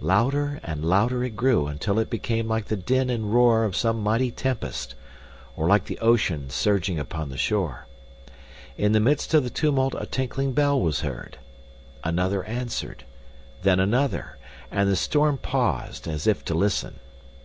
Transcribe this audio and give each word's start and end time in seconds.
Louder 0.00 0.60
and 0.62 0.84
louder 0.84 1.24
it 1.24 1.34
grew 1.34 1.66
until 1.66 1.98
it 1.98 2.08
became 2.08 2.46
like 2.46 2.66
the 2.66 2.76
din 2.76 3.10
and 3.10 3.34
roar 3.34 3.64
of 3.64 3.74
some 3.74 4.00
mighty 4.00 4.30
tempest, 4.30 4.94
or 5.56 5.66
like 5.66 5.86
the 5.86 5.98
ocean 5.98 6.48
surging 6.50 7.00
upon 7.00 7.30
the 7.30 7.36
shore. 7.36 7.88
In 8.78 8.92
the 8.92 9.00
midst 9.00 9.34
of 9.34 9.42
the 9.42 9.50
tumult 9.50 9.96
a 9.98 10.06
tinkling 10.06 10.52
bell 10.52 10.80
was 10.80 11.00
heard; 11.00 11.36
another 12.04 12.44
answered, 12.44 13.02
then 13.64 13.80
another, 13.80 14.36
and 14.70 14.88
the 14.88 14.94
storm 14.94 15.36
paused 15.36 16.06
as 16.06 16.28
if 16.28 16.44
to 16.44 16.54
listen. 16.54 17.00